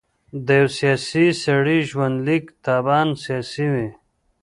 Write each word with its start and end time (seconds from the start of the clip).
د 0.45 0.47
یوه 0.61 0.71
سیاسي 0.77 1.25
سړي 1.43 1.77
ژوندلیک 1.89 2.45
طبعاً 2.65 3.01
سیاسي 3.23 3.67
وي. 3.73 3.89